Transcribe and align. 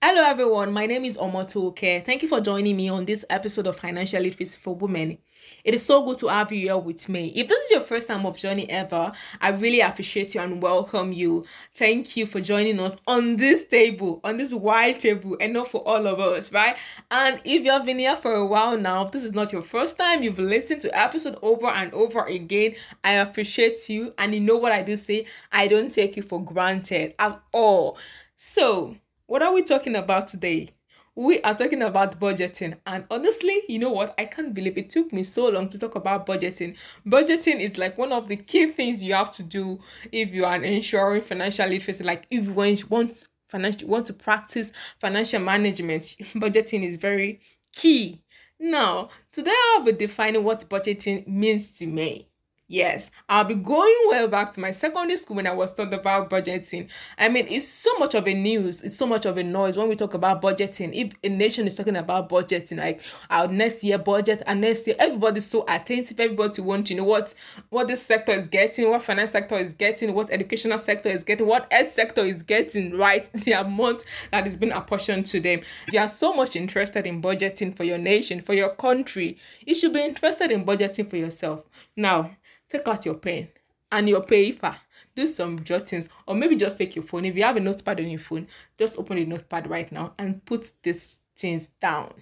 Hello 0.00 0.22
everyone, 0.22 0.72
my 0.72 0.86
name 0.86 1.04
is 1.04 1.16
Omoto 1.16 1.56
Oke. 1.56 2.04
Thank 2.06 2.22
you 2.22 2.28
for 2.28 2.40
joining 2.40 2.76
me 2.76 2.88
on 2.88 3.04
this 3.04 3.24
episode 3.30 3.66
of 3.66 3.74
Financial 3.74 4.22
Literacy 4.22 4.56
for 4.56 4.76
Women. 4.76 5.18
It 5.64 5.74
is 5.74 5.84
so 5.84 6.04
good 6.04 6.18
to 6.18 6.28
have 6.28 6.52
you 6.52 6.60
here 6.60 6.78
with 6.78 7.08
me. 7.08 7.32
If 7.34 7.48
this 7.48 7.64
is 7.64 7.70
your 7.72 7.80
first 7.80 8.06
time 8.06 8.24
of 8.24 8.36
joining 8.36 8.70
ever, 8.70 9.10
I 9.40 9.48
really 9.48 9.80
appreciate 9.80 10.36
you 10.36 10.40
and 10.40 10.62
welcome 10.62 11.10
you. 11.10 11.44
Thank 11.74 12.16
you 12.16 12.26
for 12.26 12.40
joining 12.40 12.78
us 12.78 12.96
on 13.08 13.34
this 13.34 13.66
table, 13.66 14.20
on 14.22 14.36
this 14.36 14.54
wide 14.54 15.00
table, 15.00 15.36
and 15.40 15.52
not 15.52 15.66
for 15.66 15.78
all 15.78 16.06
of 16.06 16.20
us, 16.20 16.52
right? 16.52 16.76
And 17.10 17.40
if 17.44 17.64
you 17.64 17.72
have 17.72 17.84
been 17.84 17.98
here 17.98 18.14
for 18.14 18.34
a 18.34 18.46
while 18.46 18.78
now, 18.78 19.04
if 19.04 19.10
this 19.10 19.24
is 19.24 19.32
not 19.32 19.52
your 19.52 19.62
first 19.62 19.98
time, 19.98 20.22
you've 20.22 20.38
listened 20.38 20.80
to 20.82 20.96
episode 20.96 21.40
over 21.42 21.66
and 21.66 21.92
over 21.92 22.24
again. 22.26 22.76
I 23.02 23.14
appreciate 23.14 23.88
you, 23.88 24.14
and 24.18 24.32
you 24.32 24.40
know 24.40 24.58
what 24.58 24.70
I 24.70 24.82
do 24.82 24.94
say, 24.94 25.26
I 25.50 25.66
don't 25.66 25.90
take 25.90 26.16
you 26.16 26.22
for 26.22 26.40
granted 26.40 27.14
at 27.18 27.42
all. 27.52 27.98
So, 28.36 28.96
what 29.28 29.42
are 29.42 29.52
we 29.52 29.60
talking 29.62 29.94
about 29.94 30.26
today? 30.26 30.70
We 31.14 31.38
are 31.42 31.54
talking 31.54 31.82
about 31.82 32.18
budgeting, 32.18 32.78
and 32.86 33.04
honestly, 33.10 33.60
you 33.68 33.78
know 33.78 33.90
what? 33.90 34.14
I 34.18 34.24
can't 34.24 34.54
believe 34.54 34.78
it 34.78 34.88
took 34.88 35.12
me 35.12 35.22
so 35.22 35.48
long 35.48 35.68
to 35.68 35.78
talk 35.78 35.96
about 35.96 36.26
budgeting. 36.26 36.76
Budgeting 37.06 37.60
is 37.60 37.76
like 37.76 37.98
one 37.98 38.10
of 38.10 38.28
the 38.28 38.36
key 38.36 38.68
things 38.68 39.04
you 39.04 39.12
have 39.12 39.30
to 39.32 39.42
do 39.42 39.80
if 40.12 40.32
you 40.32 40.46
are 40.46 40.56
ensuring 40.56 41.20
financial 41.20 41.68
literacy. 41.68 42.04
Like 42.04 42.26
if 42.30 42.46
you 42.46 42.54
want 42.88 43.26
financial 43.48 43.86
want 43.86 44.06
to 44.06 44.14
practice 44.14 44.72
financial 44.98 45.40
management, 45.40 46.02
budgeting 46.36 46.82
is 46.82 46.96
very 46.96 47.40
key. 47.74 48.22
Now, 48.58 49.10
today 49.30 49.54
I'll 49.74 49.84
be 49.84 49.92
defining 49.92 50.42
what 50.42 50.60
budgeting 50.70 51.26
means 51.26 51.76
to 51.80 51.86
me. 51.86 52.27
Yes, 52.70 53.10
I'll 53.30 53.44
be 53.44 53.54
going 53.54 53.96
well 54.08 54.28
back 54.28 54.52
to 54.52 54.60
my 54.60 54.72
secondary 54.72 55.16
school 55.16 55.36
when 55.36 55.46
I 55.46 55.54
was 55.54 55.72
taught 55.72 55.94
about 55.94 56.28
budgeting. 56.28 56.90
I 57.16 57.30
mean, 57.30 57.46
it's 57.48 57.66
so 57.66 57.90
much 57.98 58.14
of 58.14 58.28
a 58.28 58.34
news, 58.34 58.82
it's 58.82 58.98
so 58.98 59.06
much 59.06 59.24
of 59.24 59.38
a 59.38 59.42
noise 59.42 59.78
when 59.78 59.88
we 59.88 59.96
talk 59.96 60.12
about 60.12 60.42
budgeting. 60.42 60.90
If 60.92 61.12
a 61.24 61.34
nation 61.34 61.66
is 61.66 61.76
talking 61.76 61.96
about 61.96 62.28
budgeting, 62.28 62.76
like 62.76 63.00
our 63.30 63.48
next 63.48 63.82
year 63.82 63.96
budget 63.96 64.42
and 64.46 64.60
next 64.60 64.86
year, 64.86 64.96
everybody's 64.98 65.46
so 65.46 65.64
attentive. 65.66 66.20
Everybody 66.20 66.60
wants 66.60 66.90
to 66.90 66.94
know 66.94 67.04
what 67.04 67.34
what 67.70 67.88
this 67.88 68.02
sector 68.02 68.32
is 68.32 68.46
getting, 68.46 68.90
what 68.90 69.00
finance 69.00 69.30
sector 69.30 69.54
is 69.54 69.72
getting, 69.72 70.12
what 70.12 70.30
educational 70.30 70.76
sector 70.76 71.08
is 71.08 71.24
getting, 71.24 71.46
what 71.46 71.72
health 71.72 71.90
sector 71.90 72.20
is 72.20 72.42
getting, 72.42 72.94
right? 72.98 73.30
The 73.48 73.52
amount 73.52 74.04
that 74.30 74.46
is 74.46 74.58
being 74.58 74.72
apportioned 74.72 75.24
to 75.26 75.40
them. 75.40 75.60
They 75.90 75.96
are 75.96 76.08
so 76.08 76.34
much 76.34 76.54
interested 76.54 77.06
in 77.06 77.22
budgeting 77.22 77.74
for 77.74 77.84
your 77.84 77.96
nation, 77.96 78.42
for 78.42 78.52
your 78.52 78.74
country, 78.74 79.38
you 79.64 79.74
should 79.74 79.94
be 79.94 80.04
interested 80.04 80.50
in 80.50 80.66
budgeting 80.66 81.08
for 81.08 81.16
yourself. 81.16 81.64
Now, 81.96 82.32
take 82.68 82.86
out 82.88 83.04
your 83.04 83.14
pen 83.14 83.48
and 83.92 84.08
your 84.08 84.22
paper 84.22 84.74
do 85.14 85.26
some 85.26 85.58
jottings 85.64 86.08
or 86.26 86.34
maybe 86.34 86.56
just 86.56 86.78
take 86.78 86.94
your 86.94 87.02
phone 87.02 87.24
if 87.24 87.36
you 87.36 87.42
have 87.42 87.56
a 87.56 87.60
notepad 87.60 88.00
on 88.00 88.08
your 88.08 88.18
phone 88.18 88.46
just 88.76 88.98
open 88.98 89.16
the 89.16 89.24
notepad 89.24 89.68
right 89.68 89.90
now 89.92 90.12
and 90.18 90.44
put 90.44 90.72
these 90.82 91.18
things 91.36 91.68
down 91.80 92.12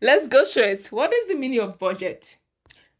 let's 0.00 0.28
go 0.28 0.44
straight 0.44 0.86
what 0.88 1.12
is 1.12 1.26
the 1.26 1.34
meaning 1.34 1.60
of 1.60 1.78
budget 1.78 2.36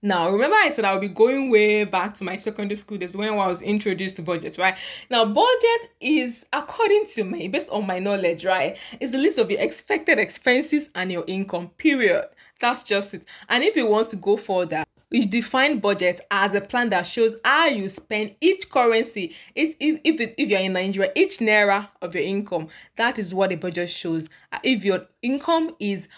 now, 0.05 0.31
remember 0.31 0.55
I 0.55 0.69
said 0.69 0.84
I'll 0.84 1.00
be 1.00 1.09
going 1.09 1.48
way 1.48 1.84
back 1.84 2.12
to 2.17 2.25
my 2.25 2.37
secondary 2.37 2.77
school 2.77 2.98
days 2.98 3.17
when 3.17 3.31
I 3.31 3.47
was 3.47 3.62
introduced 3.62 4.17
to 4.17 4.22
budget, 4.22 4.59
right? 4.59 4.77
Now, 5.09 5.25
budget 5.25 5.92
is, 5.98 6.45
according 6.53 7.06
to 7.15 7.25
me, 7.25 7.48
based 7.48 7.70
on 7.70 7.87
my 7.87 8.00
knowledge, 8.00 8.45
right, 8.45 8.77
is 9.00 9.15
a 9.15 9.19
list 9.19 9.39
of 9.39 9.50
your 9.50 9.61
expected 9.62 10.19
expenses 10.19 10.91
and 10.95 11.11
your 11.11 11.25
income, 11.27 11.69
period. 11.78 12.27
That's 12.61 12.83
just 12.83 13.15
it. 13.15 13.25
And 13.48 13.65
if 13.65 13.77
you 13.77 13.87
want 13.87 14.09
to 14.09 14.17
go 14.17 14.37
further, 14.37 14.83
you 15.14 15.26
define 15.26 15.78
budget 15.78 16.20
as 16.32 16.54
a 16.54 16.60
plan 16.60 16.90
that 16.90 17.06
shows 17.06 17.36
how 17.44 17.66
you 17.66 17.88
spend 17.88 18.34
each 18.40 18.68
currency 18.68 19.34
if, 19.54 19.76
if, 19.78 20.00
if 20.36 20.50
you're 20.50 20.60
in 20.60 20.72
nigeria 20.72 21.12
each 21.14 21.38
naira 21.38 21.88
of 22.02 22.14
your 22.14 22.24
income. 22.24 22.68
That 22.96 23.18
is 23.20 23.32
what 23.32 23.52
a 23.52 23.56
budget 23.56 23.90
shows. 23.90 24.28
If 24.64 24.84
your 24.84 25.06
income 25.22 25.76
is 25.78 26.08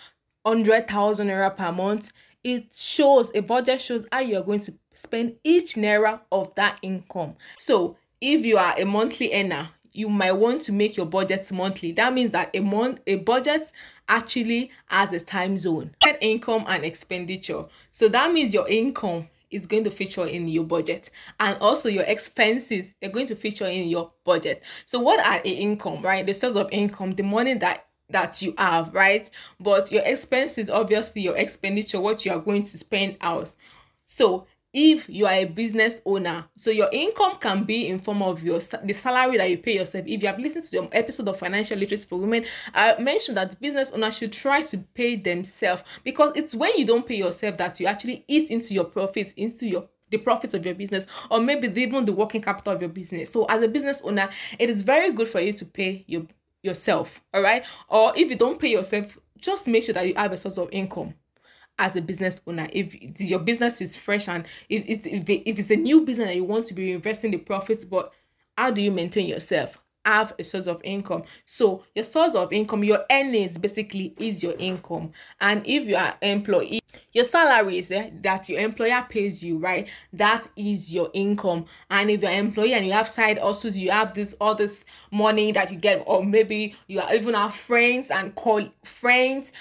100000 0.44 1.28
naira 1.28 1.54
per 1.54 1.72
month 1.72 2.12
it 2.42 2.72
shows 2.72 3.30
a 3.34 3.42
budget 3.42 3.80
shows 3.80 4.06
how 4.12 4.20
you're 4.20 4.42
going 4.42 4.60
to 4.60 4.72
spend 4.94 5.36
each 5.44 5.74
naira 5.74 6.20
of 6.32 6.54
that 6.54 6.78
income. 6.80 7.34
So 7.56 7.96
if 8.20 8.46
you 8.46 8.56
are 8.56 8.74
a 8.78 8.86
monthly 8.86 9.34
earner 9.34 9.68
you 9.96 10.08
might 10.08 10.32
want 10.32 10.62
to 10.62 10.72
make 10.72 10.96
your 10.96 11.06
budget 11.06 11.50
monthly. 11.52 11.92
That 11.92 12.12
means 12.12 12.30
that 12.32 12.50
a 12.54 12.60
month 12.60 13.00
a 13.06 13.16
budget 13.16 13.72
actually 14.08 14.70
has 14.86 15.12
a 15.12 15.20
time 15.20 15.56
zone. 15.56 15.94
Income 16.20 16.64
and 16.68 16.84
expenditure. 16.84 17.64
So 17.92 18.08
that 18.08 18.32
means 18.32 18.54
your 18.54 18.68
income 18.68 19.28
is 19.50 19.66
going 19.66 19.84
to 19.84 19.90
feature 19.90 20.26
in 20.26 20.48
your 20.48 20.64
budget 20.64 21.10
and 21.40 21.56
also 21.60 21.88
your 21.88 22.04
expenses 22.04 22.94
are 23.02 23.08
going 23.08 23.26
to 23.26 23.36
feature 23.36 23.66
in 23.66 23.88
your 23.88 24.12
budget. 24.24 24.62
So 24.86 24.98
what 25.00 25.24
are 25.24 25.40
income, 25.44 26.02
right? 26.02 26.26
The 26.26 26.34
source 26.34 26.56
of 26.56 26.68
income, 26.72 27.12
the 27.12 27.22
money 27.22 27.54
that 27.54 27.86
that 28.10 28.40
you 28.40 28.54
have, 28.56 28.94
right? 28.94 29.28
But 29.58 29.90
your 29.90 30.02
expenses, 30.04 30.70
obviously 30.70 31.22
your 31.22 31.36
expenditure, 31.36 32.00
what 32.00 32.24
you 32.24 32.32
are 32.32 32.38
going 32.38 32.62
to 32.62 32.78
spend 32.78 33.16
out. 33.20 33.52
So 34.06 34.46
if 34.76 35.08
you 35.08 35.24
are 35.24 35.32
a 35.32 35.46
business 35.46 36.02
owner 36.04 36.44
so 36.54 36.70
your 36.70 36.90
income 36.92 37.34
can 37.36 37.64
be 37.64 37.88
in 37.88 37.98
form 37.98 38.22
of 38.22 38.44
your 38.44 38.60
the 38.84 38.92
salary 38.92 39.38
that 39.38 39.48
you 39.48 39.56
pay 39.56 39.74
yourself. 39.74 40.04
If 40.06 40.20
you 40.20 40.28
have 40.28 40.38
listened 40.38 40.64
to 40.64 40.70
the 40.70 40.88
episode 40.92 41.26
of 41.28 41.38
financial 41.38 41.78
literacy 41.78 42.06
for 42.06 42.18
women 42.18 42.44
i 42.74 42.94
mentioned 43.00 43.38
that 43.38 43.58
business 43.58 43.90
owners 43.92 44.18
should 44.18 44.32
try 44.32 44.62
to 44.62 44.76
pay 44.94 45.16
themselves 45.16 45.82
because 46.04 46.32
it's 46.36 46.54
when 46.54 46.76
you 46.76 46.84
don't 46.84 47.06
pay 47.06 47.16
yourself 47.16 47.56
that 47.56 47.80
you 47.80 47.86
actually 47.86 48.22
eat 48.28 48.50
into 48.50 48.74
your 48.74 48.84
profits 48.84 49.32
into 49.38 49.66
your 49.66 49.88
the 50.10 50.18
profits 50.18 50.52
of 50.52 50.64
your 50.64 50.74
business 50.74 51.06
or 51.30 51.40
maybe 51.40 51.68
even 51.80 52.04
the 52.04 52.12
working 52.12 52.42
capital 52.42 52.72
of 52.74 52.80
your 52.80 52.90
business. 52.90 53.30
So 53.30 53.46
as 53.46 53.62
a 53.62 53.68
business 53.68 54.02
owner 54.02 54.28
it 54.58 54.68
is 54.68 54.82
very 54.82 55.10
good 55.10 55.26
for 55.26 55.40
you 55.40 55.54
to 55.54 55.64
pay 55.64 56.04
your 56.06 56.26
yourself 56.62 57.22
all 57.32 57.40
right 57.40 57.64
or 57.88 58.12
if 58.14 58.28
you 58.28 58.36
don't 58.36 58.60
pay 58.60 58.68
yourself 58.68 59.16
just 59.38 59.68
make 59.68 59.84
sure 59.84 59.94
that 59.94 60.06
you 60.06 60.14
have 60.16 60.32
a 60.32 60.36
source 60.36 60.58
of 60.58 60.68
income 60.72 61.14
as 61.78 61.94
a 61.96 62.00
business 62.00 62.40
owner 62.46 62.66
if 62.72 63.20
your 63.20 63.38
business 63.38 63.80
is 63.80 63.96
fresh 63.96 64.28
and 64.28 64.46
if, 64.68 64.84
if, 64.88 65.28
if 65.28 65.58
it's 65.58 65.70
a 65.70 65.76
new 65.76 66.02
business 66.04 66.28
and 66.28 66.36
you 66.36 66.44
want 66.44 66.64
to 66.64 66.74
be 66.74 66.92
investing 66.92 67.30
the 67.30 67.38
profits 67.38 67.84
but 67.84 68.12
how 68.56 68.70
do 68.70 68.80
you 68.80 68.90
maintain 68.90 69.28
yourself? 69.28 69.82
Have 70.06 70.32
a 70.38 70.44
source 70.44 70.68
of 70.68 70.80
income. 70.84 71.24
So 71.46 71.82
your 71.94 72.04
source 72.04 72.34
of 72.34 72.52
income 72.52 72.84
your 72.84 73.04
earnings 73.10 73.58
basically 73.58 74.14
is 74.18 74.42
your 74.42 74.54
income. 74.58 75.12
And 75.40 75.66
if 75.66 75.86
you 75.86 75.96
are 75.96 76.16
employee 76.22 76.80
your 77.12 77.24
salary 77.24 77.78
is 77.78 77.90
eh, 77.90 78.10
that 78.22 78.48
your 78.48 78.60
employer 78.60 79.04
pays 79.08 79.42
you 79.42 79.58
right? 79.58 79.88
That 80.12 80.46
is 80.56 80.94
your 80.94 81.10
income. 81.12 81.66
And 81.90 82.10
if 82.10 82.22
you're 82.22 82.30
an 82.30 82.38
employee 82.38 82.74
and 82.74 82.86
you 82.86 82.92
have 82.92 83.08
side 83.08 83.38
hustles 83.38 83.76
you 83.76 83.90
have 83.90 84.14
this 84.14 84.34
all 84.40 84.54
this 84.54 84.84
money 85.10 85.50
that 85.52 85.72
you 85.72 85.78
get 85.78 86.02
or 86.06 86.24
maybe 86.24 86.76
you 86.86 87.00
are 87.00 87.12
even 87.12 87.34
have 87.34 87.54
friends 87.54 88.10
and 88.10 88.34
call 88.36 88.66
friends 88.84 89.52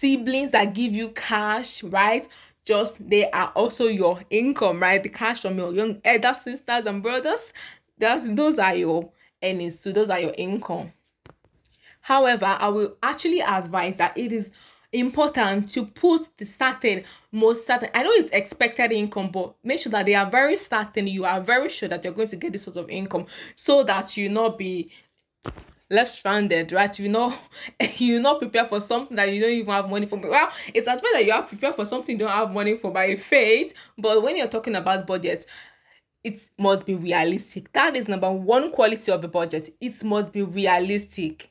siblings 0.00 0.50
that 0.50 0.74
give 0.74 0.92
you 0.92 1.08
cash, 1.10 1.82
right? 1.84 2.26
Just 2.64 3.08
they 3.08 3.30
are 3.30 3.52
also 3.54 3.86
your 3.86 4.20
income, 4.30 4.80
right? 4.80 5.02
The 5.02 5.08
cash 5.08 5.42
from 5.42 5.58
your 5.58 5.72
young 5.72 6.00
elder 6.04 6.34
sisters 6.34 6.86
and 6.86 7.02
brothers. 7.02 7.52
That's 7.98 8.28
those 8.34 8.58
are 8.58 8.74
your 8.74 9.10
earnings, 9.42 9.80
so 9.80 9.92
those 9.92 10.10
are 10.10 10.20
your 10.20 10.34
income. 10.36 10.92
However, 12.00 12.46
I 12.46 12.68
will 12.68 12.96
actually 13.02 13.40
advise 13.40 13.96
that 13.96 14.16
it 14.16 14.32
is 14.32 14.50
important 14.92 15.68
to 15.68 15.84
put 15.84 16.28
the 16.38 16.46
certain 16.46 17.02
most 17.32 17.66
certain 17.66 17.90
i 17.92 18.02
know 18.02 18.10
it's 18.12 18.30
expected 18.30 18.92
income 18.92 19.28
but 19.30 19.54
make 19.64 19.80
sure 19.80 19.90
that 19.90 20.06
they 20.06 20.14
are 20.14 20.30
very 20.30 20.54
certain 20.56 21.08
you 21.08 21.24
are 21.24 21.40
very 21.40 21.68
sure 21.68 21.88
that 21.88 22.04
you're 22.04 22.12
going 22.12 22.28
to 22.28 22.36
get 22.36 22.52
this 22.52 22.62
sort 22.62 22.76
of 22.76 22.88
income 22.88 23.26
so 23.56 23.82
that 23.82 24.16
you 24.16 24.28
not 24.28 24.56
be 24.56 24.88
left 25.90 26.10
stranded, 26.10 26.72
right? 26.72 26.98
You 26.98 27.08
know, 27.08 27.34
you 27.96 28.20
not 28.20 28.38
prepare 28.38 28.64
for 28.64 28.80
something 28.80 29.16
that 29.16 29.32
you 29.32 29.40
don't 29.40 29.50
even 29.50 29.72
have 29.72 29.90
money 29.90 30.06
for. 30.06 30.18
Well, 30.18 30.50
it's 30.74 30.88
advised 30.88 31.14
that 31.14 31.24
you 31.24 31.32
are 31.32 31.42
prepared 31.42 31.74
for 31.74 31.86
something 31.86 32.14
you 32.14 32.26
don't 32.26 32.30
have 32.30 32.52
money 32.52 32.76
for 32.76 32.90
by 32.90 33.16
faith, 33.16 33.74
but 33.98 34.22
when 34.22 34.36
you're 34.36 34.48
talking 34.48 34.76
about 34.76 35.06
budget, 35.06 35.46
it 36.24 36.50
must 36.58 36.86
be 36.86 36.94
realistic. 36.94 37.72
That 37.72 37.94
is 37.94 38.08
number 38.08 38.30
one 38.30 38.72
quality 38.72 39.12
of 39.12 39.22
the 39.22 39.28
budget. 39.28 39.74
It 39.80 40.02
must 40.02 40.32
be 40.32 40.42
realistic. 40.42 41.48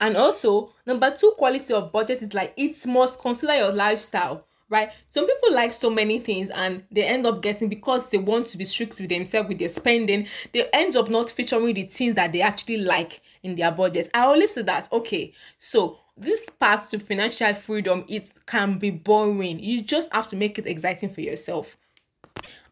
And 0.00 0.16
also, 0.16 0.72
number 0.86 1.10
two 1.10 1.32
quality 1.38 1.72
of 1.74 1.92
budget 1.92 2.22
is 2.22 2.34
like 2.34 2.54
it 2.56 2.86
must 2.86 3.20
consider 3.20 3.56
your 3.56 3.72
lifestyle 3.72 4.46
right? 4.72 4.90
Some 5.10 5.26
people 5.26 5.54
like 5.54 5.70
so 5.70 5.90
many 5.90 6.18
things 6.18 6.48
and 6.48 6.82
they 6.90 7.04
end 7.04 7.26
up 7.26 7.42
getting 7.42 7.68
because 7.68 8.08
they 8.08 8.16
want 8.16 8.46
to 8.48 8.58
be 8.58 8.64
strict 8.64 8.98
with 8.98 9.10
themselves 9.10 9.48
with 9.48 9.58
their 9.58 9.68
spending, 9.68 10.26
they 10.52 10.66
end 10.72 10.96
up 10.96 11.10
not 11.10 11.30
featuring 11.30 11.74
the 11.74 11.82
things 11.82 12.14
that 12.14 12.32
they 12.32 12.40
actually 12.40 12.78
like 12.78 13.20
in 13.42 13.54
their 13.54 13.70
budget. 13.70 14.08
I 14.14 14.20
always 14.20 14.54
say 14.54 14.62
that, 14.62 14.90
okay, 14.90 15.34
so 15.58 15.98
this 16.16 16.48
path 16.58 16.88
to 16.90 16.98
financial 16.98 17.52
freedom 17.52 18.04
it 18.08 18.32
can 18.46 18.78
be 18.78 18.90
boring. 18.90 19.62
You 19.62 19.82
just 19.82 20.12
have 20.14 20.28
to 20.28 20.36
make 20.36 20.58
it 20.58 20.66
exciting 20.66 21.10
for 21.10 21.20
yourself. 21.20 21.76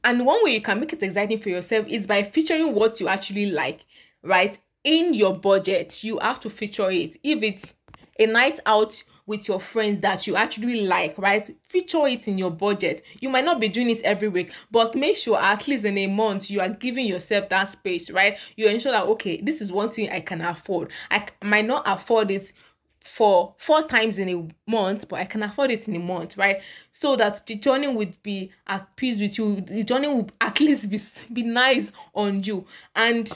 And 0.03 0.25
one 0.25 0.43
way 0.43 0.53
you 0.53 0.63
can 0.63 0.81
make 0.81 0.95
it 0.95 1.03
exciting 1.03 1.39
for 1.39 1.51
yourself 1.51 1.87
is 1.87 2.07
by 2.07 2.23
featuring 2.23 2.75
what 2.75 2.99
you 2.99 3.09
actually 3.09 3.51
like, 3.51 3.85
right? 4.23 4.59
In 4.85 5.13
your 5.13 5.37
budget, 5.37 6.03
you 6.03 6.19
have 6.21 6.41
to 6.41 6.49
feature 6.49 6.91
it. 6.91 7.19
If 7.23 7.43
it's 7.43 7.75
a 8.19 8.25
night 8.25 8.59
out 8.65 9.03
with 9.31 9.47
your 9.47 9.61
friends 9.61 10.01
that 10.01 10.27
you 10.27 10.35
actually 10.35 10.83
like, 10.83 11.17
right? 11.17 11.49
Feature 11.63 12.09
it 12.09 12.27
in 12.27 12.37
your 12.37 12.51
budget. 12.51 13.03
You 13.21 13.29
might 13.29 13.45
not 13.45 13.61
be 13.61 13.69
doing 13.69 13.89
it 13.89 14.03
every 14.03 14.27
week, 14.27 14.53
but 14.73 14.97
make 14.97 15.17
sure 15.17 15.39
at 15.41 15.69
least 15.69 15.85
in 15.85 15.97
a 15.97 16.09
month 16.09 16.51
you 16.51 16.61
are 16.61 16.69
giving 16.69 17.07
yourself 17.07 17.49
that 17.49 17.71
space, 17.71 18.11
right? 18.11 18.39
You 18.57 18.69
ensure 18.69 18.91
that 18.91 19.07
okay, 19.07 19.41
this 19.41 19.61
is 19.61 19.71
one 19.71 19.91
thing 19.91 20.11
I 20.11 20.19
can 20.19 20.41
afford. 20.43 20.91
I 21.13 21.25
might 21.45 21.65
not 21.65 21.85
afford 21.87 22.33
it 22.33 22.53
for 23.01 23.55
four 23.57 23.83
times 23.85 24.19
in 24.19 24.29
a 24.29 24.49
month, 24.71 25.09
but 25.09 25.21
I 25.21 25.25
can 25.25 25.45
afford 25.45 25.71
it 25.71 25.87
in 25.87 25.95
a 25.95 26.01
month, 26.01 26.37
right? 26.37 26.61
So 26.91 27.15
that 27.15 27.47
the 27.47 27.55
journey 27.55 27.87
would 27.87 28.21
be 28.25 28.51
at 28.67 28.97
peace 28.97 29.21
with 29.21 29.39
you. 29.39 29.61
The 29.61 29.85
journey 29.85 30.09
would 30.09 30.33
at 30.41 30.59
least 30.59 30.91
be, 30.91 31.43
be 31.43 31.49
nice 31.49 31.93
on 32.15 32.43
you. 32.43 32.67
And 32.97 33.31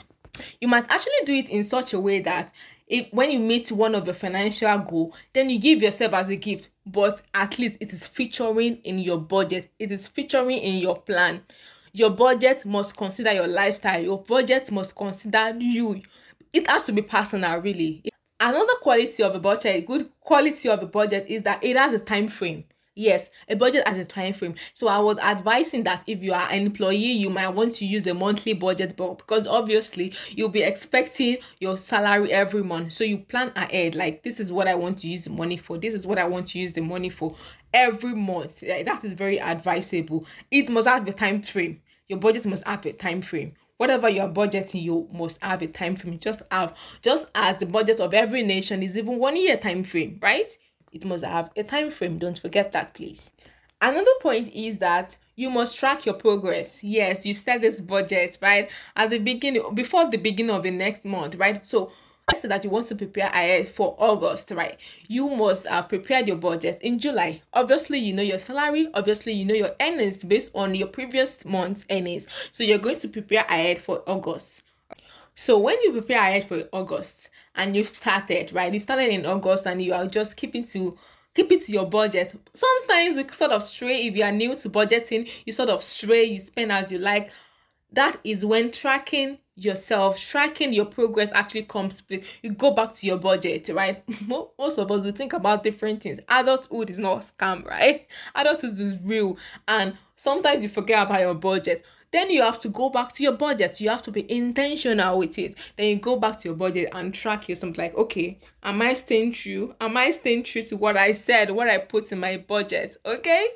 you 0.59 0.67
might 0.67 0.91
actually 0.91 1.13
do 1.23 1.33
it 1.33 1.49
in 1.49 1.63
such 1.63 1.93
a 1.93 1.99
way 2.01 2.19
that 2.19 2.51
if 2.87 3.11
when 3.11 3.31
you 3.31 3.39
meet 3.39 3.71
one 3.71 3.95
of 3.95 4.05
your 4.05 4.13
financial 4.13 4.77
goal, 4.79 5.13
then 5.33 5.49
you 5.49 5.59
give 5.59 5.81
yourself 5.81 6.13
as 6.13 6.29
a 6.29 6.35
gift, 6.35 6.69
but 6.85 7.21
at 7.33 7.57
least 7.57 7.77
it 7.79 7.91
is 7.91 8.07
featuring 8.07 8.77
in 8.83 8.99
your 8.99 9.17
budget, 9.17 9.69
it 9.79 9.91
is 9.91 10.07
featuring 10.07 10.57
in 10.57 10.75
your 10.75 10.97
plan. 10.97 11.41
Your 11.93 12.09
budget 12.09 12.65
must 12.65 12.97
consider 12.97 13.31
your 13.31 13.47
lifestyle, 13.47 14.01
your 14.01 14.21
budget 14.21 14.71
must 14.71 14.95
consider 14.95 15.55
you. 15.59 16.01
It 16.53 16.67
has 16.67 16.85
to 16.85 16.91
be 16.91 17.01
personal, 17.01 17.59
really 17.59 18.03
another 18.39 18.73
quality 18.81 19.23
of 19.23 19.33
a 19.33 19.39
budget 19.39 19.85
good 19.85 20.09
quality 20.19 20.67
of 20.69 20.81
a 20.83 20.85
budget 20.85 21.25
is 21.27 21.43
that 21.43 21.63
it 21.63 21.77
has 21.77 21.93
a 21.93 21.99
time 21.99 22.27
frame 22.27 22.63
yes 22.95 23.29
a 23.49 23.55
budget 23.55 23.83
as 23.85 23.97
a 23.97 24.05
time 24.05 24.33
frame 24.33 24.55
so 24.73 24.87
i 24.87 24.97
was 24.97 25.19
advising 25.19 25.83
that 25.83 26.03
if 26.07 26.23
you 26.23 26.33
are 26.33 26.47
an 26.51 26.65
employee 26.65 26.95
you 26.95 27.29
might 27.29 27.49
want 27.49 27.73
to 27.73 27.85
use 27.85 28.07
a 28.07 28.13
monthly 28.13 28.53
budget 28.53 28.95
but 28.95 29.17
because 29.17 29.45
obviously 29.47 30.13
you'll 30.31 30.49
be 30.49 30.63
expecting 30.63 31.37
your 31.59 31.77
salary 31.77 32.31
every 32.31 32.63
month. 32.63 32.93
So 32.93 33.03
you 33.03 33.17
plan 33.17 33.51
ahead 33.55 33.95
like 33.95 34.23
this 34.23 34.39
is 34.39 34.51
what 34.51 34.67
i 34.67 34.75
want 34.75 34.97
to 34.99 35.09
use 35.09 35.25
the 35.25 35.29
money 35.31 35.57
for 35.57 35.77
this 35.77 35.93
is 35.93 36.07
what 36.07 36.17
i 36.17 36.25
want 36.25 36.47
to 36.47 36.59
use 36.59 36.73
the 36.73 36.81
money 36.81 37.09
for 37.09 37.35
every 37.73 38.15
month. 38.15 38.61
That 38.61 39.03
is 39.03 39.13
very 39.13 39.39
advisable. 39.39 40.25
It 40.51 40.69
must 40.69 40.87
have 40.87 41.07
a 41.07 41.13
time 41.13 41.41
frame 41.41 41.81
your 42.07 42.19
budget 42.19 42.45
must 42.45 42.65
have 42.65 42.85
a 42.85 42.93
time 42.93 43.21
frame 43.21 43.51
whatever 43.77 44.07
you 44.07 44.21
are 44.21 44.29
budgeting 44.29 44.81
you 44.81 45.07
must 45.11 45.41
have 45.41 45.61
a 45.61 45.67
time 45.67 45.95
frame 45.95 46.19
just 46.19 46.41
have 46.51 46.75
just 47.01 47.29
as 47.35 47.57
the 47.57 47.65
budget 47.65 47.99
of 47.99 48.13
every 48.13 48.43
nation 48.43 48.83
is 48.83 48.97
even 48.97 49.17
one 49.17 49.35
year 49.35 49.57
time 49.57 49.83
frame 49.83 50.17
right 50.21 50.57
it 50.95 51.05
must 51.05 51.23
have 51.23 51.51
a 51.55 51.63
time 51.63 51.91
frame 51.91 52.17
don't 52.17 52.39
forget 52.39 52.71
that 52.71 52.93
please 52.93 53.31
another 53.81 54.11
point 54.21 54.49
is 54.53 54.77
that 54.77 55.15
you 55.35 55.49
must 55.49 55.77
track 55.77 56.05
your 56.05 56.15
progress 56.15 56.83
yes 56.83 57.25
you've 57.25 57.37
set 57.37 57.61
this 57.61 57.81
budget 57.81 58.37
right 58.41 58.69
at 58.95 59.09
the 59.09 59.19
beginning 59.19 59.61
before 59.75 60.09
the 60.09 60.17
beginning 60.17 60.55
of 60.55 60.63
the 60.63 60.71
next 60.71 61.05
month 61.05 61.35
right 61.35 61.67
so 61.67 61.91
said 62.33 62.49
that 62.49 62.63
you 62.63 62.71
want 62.71 62.87
to 62.87 62.95
prepare 62.95 63.27
ahead 63.27 63.67
for 63.67 63.95
August, 63.99 64.49
right? 64.49 64.79
You 65.07 65.29
must 65.29 65.67
have 65.67 65.87
prepared 65.87 66.27
your 66.27 66.37
budget 66.37 66.79
in 66.81 66.97
July. 66.97 67.41
Obviously, 67.53 67.99
you 67.99 68.13
know 68.13 68.23
your 68.23 68.39
salary. 68.39 68.87
Obviously, 68.95 69.33
you 69.33 69.45
know 69.45 69.53
your 69.53 69.75
earnings 69.79 70.23
based 70.23 70.49
on 70.55 70.73
your 70.73 70.87
previous 70.87 71.45
month's 71.45 71.85
earnings. 71.91 72.25
So 72.51 72.63
you're 72.63 72.79
going 72.79 72.97
to 72.99 73.09
prepare 73.09 73.45
ahead 73.47 73.77
for 73.77 74.01
August. 74.07 74.63
So 75.35 75.57
when 75.59 75.77
you 75.83 75.91
prepare 75.91 76.19
ahead 76.19 76.45
for 76.45 76.63
August 76.71 77.29
and 77.55 77.75
you've 77.75 77.87
started, 77.87 78.53
right? 78.53 78.73
You've 78.73 78.83
started 78.83 79.09
in 79.09 79.25
August 79.25 79.67
and 79.67 79.81
you 79.81 79.93
are 79.93 80.07
just 80.07 80.37
keeping 80.37 80.63
to 80.67 80.97
keep 81.33 81.51
it 81.51 81.61
to 81.65 81.71
your 81.71 81.85
budget. 81.85 82.33
Sometimes 82.53 83.17
we 83.17 83.27
sort 83.29 83.51
of 83.51 83.61
stray 83.61 84.07
if 84.07 84.15
you 84.15 84.23
are 84.23 84.31
new 84.31 84.55
to 84.55 84.69
budgeting, 84.69 85.29
you 85.45 85.51
sort 85.53 85.69
of 85.69 85.83
stray, 85.83 86.23
you 86.23 86.39
spend 86.39 86.71
as 86.71 86.91
you 86.91 86.99
like. 86.99 87.31
That 87.91 88.17
is 88.23 88.45
when 88.45 88.71
tracking 88.71 89.37
yourself 89.57 90.19
tracking 90.19 90.73
your 90.73 90.83
progress 90.85 91.29
actually 91.33 91.63
comes 91.63 92.03
you 92.41 92.51
go 92.51 92.71
back 92.71 92.93
to 92.93 93.07
your 93.07 93.17
budget 93.17 93.69
right 93.73 94.03
most 94.27 94.77
of 94.77 94.91
us 94.91 95.05
we 95.05 95.11
think 95.11 95.31
about 95.31 95.63
different 95.63 96.03
things 96.03 96.19
adulthood 96.27 96.89
is 96.89 96.99
not 96.99 97.23
a 97.23 97.33
scam 97.33 97.65
right 97.65 98.05
adulthood 98.35 98.77
is 98.77 98.99
real 99.03 99.37
and 99.69 99.95
sometimes 100.17 100.61
you 100.61 100.67
forget 100.67 101.05
about 101.07 101.21
your 101.21 101.33
budget 101.33 101.83
then 102.11 102.29
you 102.29 102.41
have 102.41 102.59
to 102.59 102.69
go 102.69 102.89
back 102.89 103.11
to 103.11 103.23
your 103.23 103.33
budget 103.33 103.79
you 103.81 103.89
have 103.89 104.01
to 104.01 104.11
be 104.11 104.29
intentional 104.31 105.17
with 105.17 105.37
it 105.37 105.55
then 105.75 105.87
you 105.87 105.95
go 105.97 106.17
back 106.17 106.37
to 106.37 106.49
your 106.49 106.57
budget 106.57 106.89
and 106.93 107.13
track 107.13 107.47
yourself 107.49 107.77
like 107.77 107.95
okay 107.95 108.39
am 108.63 108.81
i 108.81 108.93
staying 108.93 109.31
true 109.31 109.73
am 109.81 109.97
i 109.97 110.11
staying 110.11 110.43
true 110.43 110.63
to 110.63 110.75
what 110.77 110.97
i 110.97 111.11
said 111.11 111.51
what 111.51 111.69
i 111.69 111.77
put 111.77 112.11
in 112.11 112.19
my 112.19 112.37
budget 112.37 112.95
okay 113.05 113.47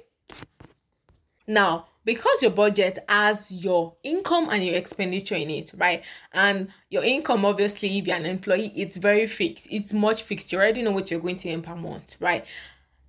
now 1.47 1.85
because 2.09 2.41
your 2.41 2.51
budget 2.51 2.97
has 3.07 3.51
your 3.51 3.95
income 4.03 4.49
and 4.49 4.65
your 4.65 4.75
expenditure 4.75 5.35
in 5.35 5.51
it, 5.51 5.71
right? 5.77 6.03
And 6.33 6.69
your 6.89 7.03
income, 7.03 7.45
obviously, 7.45 7.99
if 7.99 8.07
you're 8.07 8.15
an 8.15 8.25
employee, 8.25 8.71
it's 8.75 8.97
very 8.97 9.27
fixed. 9.27 9.67
It's 9.69 9.93
much 9.93 10.23
fixed. 10.23 10.51
You 10.51 10.57
already 10.57 10.81
know 10.81 10.89
what 10.89 11.11
you're 11.11 11.19
going 11.19 11.37
to 11.37 11.53
earn 11.53 11.61
per 11.61 11.75
month, 11.75 12.15
right? 12.19 12.45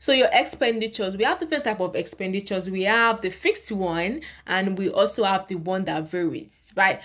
So 0.00 0.10
your 0.12 0.28
expenditures, 0.32 1.16
we 1.16 1.22
have 1.24 1.38
different 1.38 1.62
type 1.62 1.78
of 1.78 1.94
expenditures. 1.94 2.68
We 2.68 2.82
have 2.82 3.20
the 3.20 3.30
fixed 3.30 3.70
one, 3.70 4.22
and 4.48 4.76
we 4.76 4.90
also 4.90 5.22
have 5.22 5.46
the 5.46 5.54
one 5.56 5.84
that 5.84 6.10
varies, 6.10 6.72
right? 6.76 7.00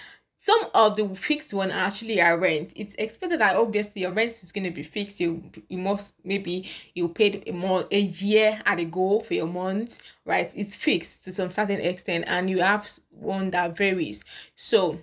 some 0.46 0.62
of 0.76 0.96
the 0.96 1.08
fixed 1.16 1.56
one 1.56 1.72
actually 1.72 2.22
are 2.22 2.40
rent. 2.40 2.72
It's 2.76 2.94
expected 3.00 3.42
that 3.42 3.56
obviously 3.56 4.04
your 4.04 4.12
rent 4.12 4.32
is 4.44 4.52
going 4.52 4.66
to 4.66 4.70
be 4.70 4.84
fixed. 4.84 5.20
You 5.20 5.44
you 5.70 5.80
must 5.80 6.14
maybe 6.24 6.70
you 6.94 7.10
paid 7.10 7.44
a 7.48 7.52
more 7.52 7.86
a 7.90 8.00
year 8.00 8.62
at 8.68 8.80
a 8.80 8.86
go 8.86 9.22
for 9.22 9.34
your 9.34 9.48
month, 9.48 10.04
right? 10.24 10.54
It's 10.56 10.76
fixed 10.76 11.26
to 11.26 11.32
some 11.32 11.50
certain 11.50 11.82
extent, 11.82 12.26
and 12.28 12.48
you 12.48 12.60
have 12.60 12.88
one 13.10 13.50
that 13.52 13.76
varies. 13.76 14.24
So 14.56 15.00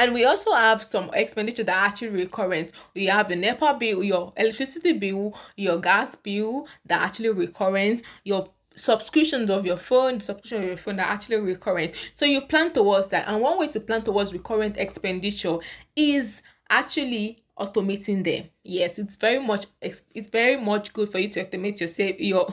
and 0.00 0.14
we 0.14 0.24
also 0.24 0.54
have 0.54 0.82
some 0.82 1.10
expenditure 1.12 1.62
that 1.62 1.76
are 1.76 1.86
actually 1.86 2.08
recurrent. 2.08 2.72
We 2.94 3.04
have 3.04 3.30
a 3.30 3.36
NEPA 3.36 3.76
bill, 3.78 4.02
your 4.02 4.32
electricity 4.38 4.94
bill, 4.94 5.36
your 5.58 5.78
gas 5.78 6.14
bill 6.14 6.66
that 6.86 7.02
actually 7.02 7.28
recurrent, 7.28 8.00
your 8.24 8.48
subscriptions 8.74 9.50
of 9.50 9.66
your 9.66 9.76
phone, 9.76 10.18
subscription 10.18 10.62
of 10.62 10.68
your 10.68 10.76
phone 10.78 11.00
are 11.00 11.06
actually 11.06 11.36
recurrent. 11.36 11.94
So 12.14 12.24
you 12.24 12.40
plan 12.40 12.72
towards 12.72 13.08
that. 13.08 13.28
And 13.28 13.42
one 13.42 13.58
way 13.58 13.68
to 13.68 13.78
plan 13.78 14.00
towards 14.00 14.32
recurrent 14.32 14.78
expenditure 14.78 15.58
is 15.94 16.40
actually 16.70 17.42
automating 17.58 18.24
them. 18.24 18.44
Yes, 18.64 18.98
it's 18.98 19.16
very 19.16 19.38
much 19.38 19.66
it's 19.82 20.30
very 20.30 20.56
much 20.56 20.94
good 20.94 21.10
for 21.10 21.18
you 21.18 21.28
to 21.28 21.44
automate 21.44 21.78
your 21.78 21.90
save 21.90 22.18
your 22.18 22.48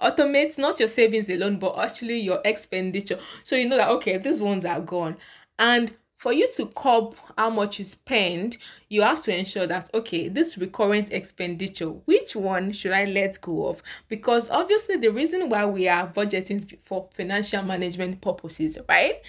automate 0.00 0.58
not 0.58 0.80
your 0.80 0.88
savings 0.88 1.30
alone, 1.30 1.60
but 1.60 1.78
actually 1.78 2.18
your 2.18 2.40
expenditure. 2.44 3.20
So 3.44 3.54
you 3.54 3.68
know 3.68 3.76
that 3.76 3.90
okay, 3.90 4.18
these 4.18 4.42
ones 4.42 4.64
are 4.64 4.80
gone. 4.80 5.16
And 5.60 5.92
for 6.18 6.32
you 6.32 6.50
to 6.52 6.66
curb 6.66 7.14
how 7.36 7.48
much 7.48 7.78
you 7.78 7.84
spend, 7.84 8.56
you 8.88 9.02
have 9.02 9.22
to 9.22 9.34
ensure 9.34 9.68
that 9.68 9.88
okay, 9.94 10.28
this 10.28 10.58
recurrent 10.58 11.12
expenditure, 11.12 11.90
which 11.90 12.34
one 12.34 12.72
should 12.72 12.90
I 12.90 13.04
let 13.04 13.40
go 13.40 13.68
of? 13.68 13.82
Because 14.08 14.50
obviously, 14.50 14.96
the 14.96 15.12
reason 15.12 15.48
why 15.48 15.64
we 15.64 15.88
are 15.88 16.08
budgeting 16.08 16.76
for 16.84 17.08
financial 17.14 17.62
management 17.62 18.20
purposes, 18.20 18.78
right? 18.88 19.22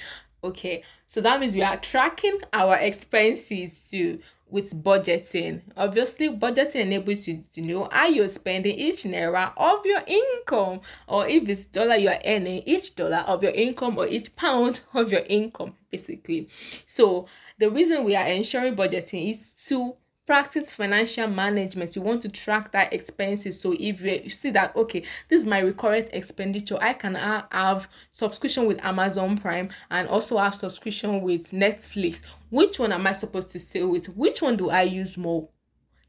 Okay, 0.44 0.84
so 1.06 1.22
that 1.22 1.40
means 1.40 1.54
we 1.54 1.62
are 1.62 1.78
tracking 1.78 2.40
our 2.54 2.76
expenses 2.78 3.88
to 3.92 4.20
with 4.50 4.74
budgeting. 4.84 5.62
Obviously, 5.78 6.30
budgeting 6.30 6.82
enables 6.82 7.28
you 7.28 7.44
to 7.54 7.62
know 7.62 7.88
how 7.92 8.08
you're 8.08 8.30
spending 8.30 8.76
each 8.76 9.04
naira 9.04 9.54
of 9.58 9.86
your 9.86 10.02
income, 10.08 10.82
or 11.08 11.28
if 11.28 11.48
it's 11.48 11.66
dollar 11.66 11.96
you 11.96 12.10
are 12.10 12.20
earning, 12.26 12.64
each 12.66 12.96
dollar 12.96 13.24
of 13.28 13.44
your 13.44 13.52
income 13.52 13.98
or 13.98 14.08
each 14.08 14.36
pound 14.36 14.82
of 14.96 15.12
your 15.12 15.24
income, 15.30 15.76
basically. 15.92 16.48
So, 16.86 17.28
the 17.58 17.70
reason 17.70 18.04
we 18.04 18.16
are 18.16 18.28
ensuring 18.28 18.76
budgeting 18.76 19.32
is 19.32 19.54
to 19.68 19.96
practice 20.30 20.72
financial 20.72 21.28
management. 21.28 21.96
You 21.96 22.04
want 22.04 22.22
to 22.22 22.30
track 22.30 22.72
that 22.74 22.94
expenses. 22.94 23.60
So 23.60 23.74
if 23.80 24.00
you 24.00 24.30
see 24.30 24.52
that 24.52 24.76
okay 24.76 25.00
this 25.28 25.40
is 25.40 25.48
my 25.48 25.58
recurrent 25.58 26.10
expenditure. 26.14 26.78
I 26.80 26.94
can 26.94 27.16
have 27.16 27.90
subscription 28.12 28.68
with 28.68 28.86
amazon 28.86 29.40
prime 29.40 29.70
and 29.90 30.08
also 30.08 30.38
have 30.38 30.54
subscription 30.54 31.24
with 31.24 31.50
netflix. 31.50 32.24
Which 32.52 32.78
one 32.78 32.92
am 32.92 33.08
i 33.08 33.14
supposed 33.14 33.50
to 33.54 33.60
stay 33.60 33.82
with? 33.84 34.16
Which 34.16 34.44
one 34.44 34.56
do 34.56 34.70
i 34.70 34.84
use 34.84 35.18
more? 35.18 35.50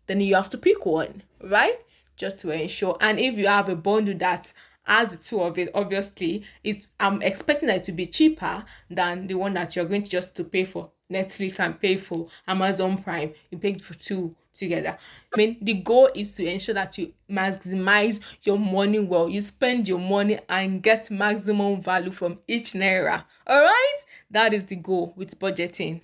Then 0.06 0.20
you 0.20 0.34
have 0.34 0.50
to 0.50 0.58
pick 0.58 0.84
one 0.84 1.22
right? 1.42 1.76
Just 2.16 2.40
to 2.40 2.50
ensure. 2.50 2.98
And 3.00 3.18
if 3.18 3.38
you 3.38 3.46
have 3.46 3.70
a 3.70 3.74
bundle 3.74 4.18
that 4.18 4.52
has 4.84 5.16
the 5.16 5.22
two 5.22 5.40
of 5.42 5.58
it 5.58 5.68
obviously 5.74 6.42
it 6.64 6.86
i'm 6.98 7.22
expecting 7.22 7.68
that 7.68 7.78
it 7.78 7.84
to 7.84 7.92
be 7.92 8.06
cheaper 8.06 8.64
than 8.88 9.26
the 9.26 9.34
one 9.34 9.54
that 9.54 9.76
you're 9.76 9.84
going 9.84 10.02
to 10.02 10.10
just 10.10 10.34
to 10.36 10.44
pay 10.44 10.64
for 10.64 10.90
Netflix 11.10 11.58
and 11.58 11.78
pay 11.80 11.96
for 11.96 12.28
Amazon 12.46 12.96
Prime. 13.02 13.32
You 13.50 13.58
pay 13.58 13.74
for 13.74 13.94
two 13.94 14.34
together. 14.52 14.96
I 15.34 15.36
mean, 15.36 15.56
the 15.60 15.74
goal 15.74 16.08
is 16.14 16.34
to 16.36 16.46
ensure 16.46 16.74
that 16.74 16.96
you 16.98 17.12
maximize 17.30 18.20
your 18.42 18.58
money 18.58 19.00
well. 19.00 19.28
You 19.28 19.40
spend 19.40 19.88
your 19.88 19.98
money 19.98 20.38
and 20.48 20.82
get 20.82 21.10
maximum 21.10 21.80
value 21.80 22.12
from 22.12 22.38
each 22.46 22.72
naira. 22.72 23.24
All 23.46 23.60
right, 23.60 23.98
that 24.30 24.54
is 24.54 24.64
the 24.64 24.76
goal 24.76 25.12
with 25.16 25.38
budgeting. 25.38 26.00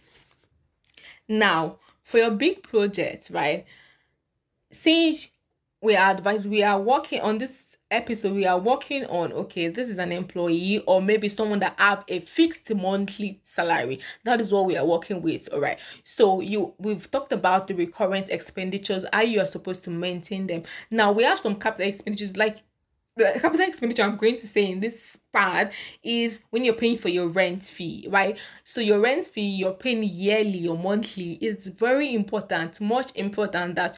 Now, 1.28 1.78
for 2.02 2.18
your 2.18 2.30
big 2.30 2.62
project, 2.62 3.30
right? 3.32 3.64
Since 4.70 5.28
we 5.82 5.96
are 5.96 6.10
advised, 6.10 6.48
we 6.48 6.62
are 6.62 6.80
working 6.80 7.20
on 7.20 7.38
this 7.38 7.75
episode 7.90 8.34
we 8.34 8.44
are 8.44 8.58
working 8.58 9.04
on 9.06 9.32
okay 9.32 9.68
this 9.68 9.88
is 9.88 9.98
an 9.98 10.10
employee 10.10 10.82
or 10.86 11.00
maybe 11.00 11.28
someone 11.28 11.60
that 11.60 11.78
have 11.78 12.04
a 12.08 12.18
fixed 12.20 12.74
monthly 12.74 13.38
salary 13.42 14.00
that 14.24 14.40
is 14.40 14.52
what 14.52 14.66
we 14.66 14.76
are 14.76 14.86
working 14.86 15.22
with 15.22 15.48
all 15.52 15.60
right 15.60 15.78
so 16.02 16.40
you 16.40 16.74
we've 16.78 17.08
talked 17.12 17.32
about 17.32 17.68
the 17.68 17.74
recurrent 17.74 18.28
expenditures 18.28 19.04
how 19.12 19.20
you 19.20 19.40
are 19.40 19.46
supposed 19.46 19.84
to 19.84 19.90
maintain 19.90 20.48
them 20.48 20.62
now 20.90 21.12
we 21.12 21.22
have 21.22 21.38
some 21.38 21.54
capital 21.54 21.86
expenditures 21.86 22.36
like 22.36 22.64
capital 23.16 23.66
expenditure 23.66 24.02
I'm 24.02 24.16
going 24.16 24.36
to 24.36 24.46
say 24.46 24.70
in 24.70 24.80
this 24.80 25.18
part 25.32 25.72
is 26.02 26.40
when 26.50 26.64
you're 26.64 26.74
paying 26.74 26.98
for 26.98 27.08
your 27.08 27.28
rent 27.28 27.64
fee, 27.64 28.06
right? 28.10 28.38
So 28.64 28.80
your 28.80 29.00
rent 29.00 29.24
fee 29.24 29.56
you're 29.56 29.72
paying 29.72 30.02
yearly 30.02 30.68
or 30.68 30.76
monthly. 30.76 31.32
It's 31.34 31.68
very 31.68 32.14
important, 32.14 32.78
much 32.80 33.14
important 33.16 33.76
that 33.76 33.96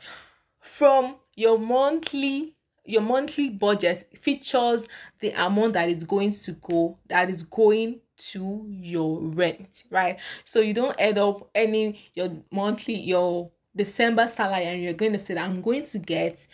from 0.60 1.16
your 1.34 1.58
monthly 1.58 2.54
your 2.88 3.02
monthly 3.02 3.50
budget 3.50 4.08
features 4.16 4.88
the 5.20 5.30
amount 5.30 5.74
that 5.74 5.88
is 5.88 6.04
going 6.04 6.30
to 6.30 6.52
go 6.52 6.98
that 7.08 7.30
is 7.30 7.42
going 7.42 8.00
to 8.16 8.66
your 8.68 9.20
rent 9.20 9.84
right? 9.90 10.18
So 10.44 10.60
you 10.60 10.74
don't 10.74 11.00
add 11.00 11.18
up 11.18 11.48
any 11.54 12.00
your 12.14 12.30
monthly 12.50 12.94
your 12.94 13.50
december 13.76 14.26
salary 14.26 14.64
and 14.64 14.82
you're 14.82 14.92
going 14.92 15.12
to 15.12 15.18
say 15.18 15.34
that 15.34 15.44
i'm 15.44 15.62
going 15.62 15.84
to 15.84 15.98
get 15.98 16.46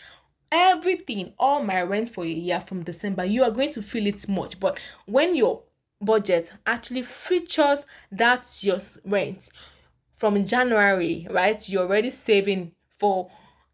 everything 0.53 1.33
all 1.39 1.63
my 1.63 1.83
rent 1.83 2.09
for 2.09 2.23
a 2.23 2.29
year 2.29 2.61
from 2.61 2.83
december. 2.85 3.25
You 3.25 3.43
are 3.45 3.51
going 3.51 3.71
to 3.73 3.83
feel 3.83 4.07
it 4.07 4.29
much 4.29 4.61
but 4.61 4.79
when 5.07 5.35
your 5.35 5.63
budget 6.01 6.53
actually 6.67 7.03
features 7.03 7.87
that's 8.13 8.63
your 8.63 8.79
rent 9.07 9.49
from 10.13 10.45
january 10.45 11.27
right 11.31 11.67
you're 11.69 11.85
already 11.85 12.11
saving 12.11 12.73
for 12.89 13.31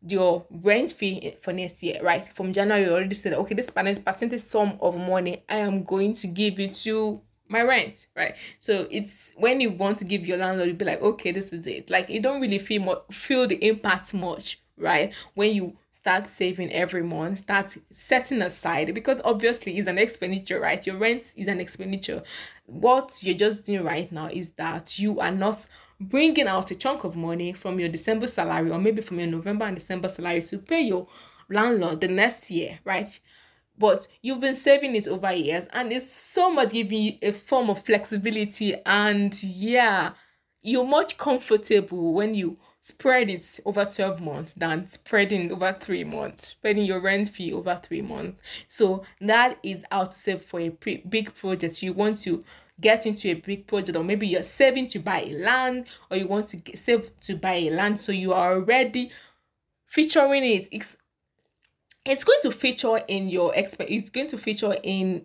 your 0.09 0.47
rent 0.51 0.93
fee 0.93 1.35
for 1.41 1.53
next 1.53 1.83
year, 1.83 2.01
right? 2.03 2.25
From 2.25 2.53
January, 2.53 2.85
you 2.85 2.93
already 2.93 3.15
said, 3.15 3.35
okay, 3.35 3.55
this 3.55 3.71
percentage 3.71 4.41
sum 4.41 4.79
of 4.81 4.97
money 4.97 5.45
I 5.49 5.57
am 5.57 5.85
going 5.85 6.13
to 6.15 6.27
give 6.27 6.59
you 6.59 6.69
to 6.69 7.21
my 7.49 7.63
rent, 7.63 8.07
right? 8.17 8.37
So 8.59 8.87
it's 8.91 9.33
when 9.37 9.61
you 9.61 9.71
want 9.71 9.99
to 9.99 10.05
give 10.05 10.27
your 10.27 10.39
landlord, 10.39 10.69
you 10.69 10.75
be 10.75 10.85
like, 10.85 11.03
okay, 11.03 11.33
this 11.33 11.53
is 11.53 11.67
it. 11.67 11.91
Like 11.91 12.09
you 12.09 12.21
don't 12.21 12.41
really 12.41 12.59
feel 12.59 12.83
more, 12.83 13.03
feel 13.11 13.47
the 13.47 13.57
impact 13.67 14.15
much, 14.15 14.61
right? 14.79 15.13
When 15.35 15.55
you 15.55 15.77
start 15.91 16.29
saving 16.29 16.73
every 16.73 17.03
month, 17.03 17.39
start 17.39 17.77
setting 17.91 18.41
aside 18.41 18.95
because 18.95 19.21
obviously 19.25 19.77
it's 19.77 19.89
an 19.89 19.99
expenditure, 19.99 20.59
right? 20.59 20.87
Your 20.87 20.97
rent 20.97 21.35
is 21.37 21.49
an 21.49 21.61
expenditure. 21.61 22.23
What 22.65 23.23
you're 23.23 23.37
just 23.37 23.67
doing 23.67 23.85
right 23.85 24.11
now 24.11 24.29
is 24.29 24.53
that 24.53 24.99
you 24.99 25.21
are 25.21 25.33
not 25.33 25.67
bringing 26.01 26.47
out 26.47 26.71
a 26.71 26.75
chunk 26.75 27.05
of 27.05 27.17
money 27.17 27.53
from 27.53 27.79
your 27.79 27.89
December 27.89 28.27
salary 28.27 28.71
or 28.71 28.79
maybe 28.79 29.03
from 29.03 29.19
your 29.19 29.29
November 29.29 29.67
and 29.67 29.77
December 29.77 30.09
salary 30.09 30.43
to 30.43 30.59
pay 30.59 30.81
your 30.81 31.07
landlord 31.51 32.01
the 32.01 32.09
next 32.09 32.51
year, 32.51 32.79
right? 32.85 33.21
But 33.79 34.07
you've 34.23 34.41
been 34.41 34.55
saving 34.55 34.97
it 34.97 35.09
over 35.09 35.33
years 35.33 35.67
and 35.73 35.93
it's 35.93 36.13
so 36.13 36.51
much 36.51 36.71
giving 36.71 37.03
you 37.03 37.13
a 37.23 37.33
form 37.33 37.71
of 37.71 37.83
flexibility 37.83 38.75
and 38.87 39.43
yeah, 39.43 40.13
you're 40.63 40.87
much 40.87 41.19
comfortable 41.19 42.15
when 42.15 42.35
you 42.35 42.59
spread 42.83 43.29
it 43.29 43.61
over 43.67 43.85
12 43.85 44.21
months 44.23 44.55
than 44.55 44.87
spreading 44.87 45.53
over 45.53 45.73
three 45.73 46.05
months, 46.05 46.49
spreading 46.49 46.85
your 46.85 47.01
rent 47.01 47.29
fee 47.29 47.53
over 47.53 47.79
three 47.83 48.01
months. 48.01 48.41
So 48.69 49.05
that 49.21 49.59
is 49.63 49.85
how 49.91 50.05
to 50.05 50.13
save 50.13 50.43
for 50.43 50.61
a 50.61 50.71
pre- 50.71 51.03
big 51.09 51.35
project. 51.35 51.83
You 51.83 51.93
want 51.93 52.21
to 52.23 52.43
get 52.81 53.07
into 53.07 53.31
a 53.31 53.35
big 53.35 53.67
project 53.67 53.97
or 53.97 54.05
maybe 54.05 54.27
you're 54.27 54.43
saving 54.43 54.87
to 54.89 54.99
buy 54.99 55.21
a 55.21 55.33
land 55.39 55.87
or 56.11 56.17
you 56.17 56.27
want 56.27 56.47
to 56.47 56.57
get, 56.57 56.79
save 56.79 57.11
to 57.21 57.37
buy 57.37 57.55
a 57.55 57.71
land 57.71 58.01
so 58.01 58.13
you 58.13 58.33
are 58.33 58.55
already 58.55 59.11
featuring 59.87 60.45
it. 60.45 60.69
It's 60.73 60.97
it's 62.07 62.25
going 62.25 62.39
to 62.43 62.51
feature 62.51 62.99
in 63.09 63.29
your 63.29 63.53
expert 63.55 63.87
it's 63.91 64.09
going 64.09 64.29
to 64.29 64.39
feature 64.39 64.75
in 64.83 65.23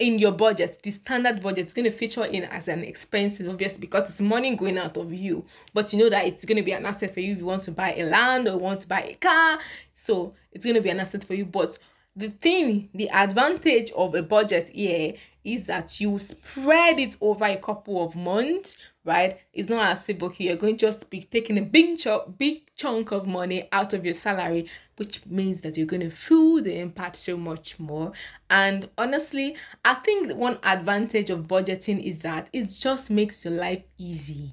in 0.00 0.18
your 0.18 0.32
budget 0.32 0.80
the 0.82 0.90
standard 0.90 1.42
budget. 1.42 1.66
Is 1.66 1.74
going 1.74 1.84
to 1.84 1.90
feature 1.90 2.24
in 2.24 2.44
as 2.44 2.68
an 2.68 2.82
expense 2.82 3.40
obviously 3.46 3.80
because 3.80 4.10
it's 4.10 4.20
money 4.20 4.56
going 4.56 4.78
out 4.78 4.96
of 4.96 5.12
you. 5.12 5.44
But 5.74 5.92
you 5.92 5.98
know 5.98 6.08
that 6.10 6.26
it's 6.26 6.44
going 6.44 6.56
to 6.56 6.62
be 6.62 6.72
an 6.72 6.86
asset 6.86 7.14
for 7.14 7.20
you 7.20 7.32
if 7.32 7.38
you 7.38 7.44
want 7.44 7.62
to 7.62 7.72
buy 7.72 7.94
a 7.94 8.04
land 8.04 8.48
or 8.48 8.56
want 8.58 8.80
to 8.80 8.88
buy 8.88 9.02
a 9.02 9.14
car. 9.14 9.58
So 9.94 10.34
it's 10.52 10.64
going 10.64 10.76
to 10.76 10.82
be 10.82 10.90
an 10.90 11.00
asset 11.00 11.22
for 11.22 11.34
you 11.34 11.44
but 11.44 11.78
the 12.16 12.28
thing 12.28 12.88
the 12.94 13.08
advantage 13.10 13.90
of 13.92 14.14
a 14.14 14.22
budget 14.22 14.68
here 14.74 15.14
is 15.44 15.66
that 15.66 16.00
you 16.00 16.18
spread 16.18 16.98
it 16.98 17.16
over 17.20 17.44
a 17.44 17.56
couple 17.56 18.04
of 18.04 18.14
months 18.16 18.76
right? 19.04 19.40
It's 19.54 19.70
not 19.70 19.92
as 19.92 20.08
if 20.08 20.22
okay 20.22 20.44
you're 20.44 20.56
going 20.56 20.76
to 20.76 20.86
just 20.86 21.08
be 21.08 21.22
taking 21.22 21.58
a 21.58 21.62
big 21.62 21.98
chunk 21.98 22.36
big 22.36 22.74
chunk 22.76 23.12
of 23.12 23.26
money 23.26 23.68
out 23.72 23.94
of 23.94 24.04
your 24.04 24.14
salary 24.14 24.68
which 24.96 25.24
means 25.26 25.62
that 25.62 25.76
you're 25.76 25.86
going 25.86 26.02
to 26.02 26.10
feel 26.10 26.62
the 26.62 26.78
impact 26.78 27.16
so 27.16 27.36
much 27.36 27.78
more. 27.78 28.12
And 28.50 28.88
honestly 28.98 29.56
i 29.84 29.94
think 29.94 30.34
one 30.34 30.58
advantage 30.64 31.30
of 31.30 31.46
budgeting 31.46 32.02
is 32.02 32.20
that 32.20 32.50
it 32.52 32.68
just 32.78 33.10
makes 33.10 33.44
your 33.44 33.54
life 33.54 33.82
easy. 33.98 34.52